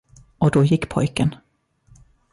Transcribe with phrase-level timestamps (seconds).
[0.37, 1.35] Och då gick pojken.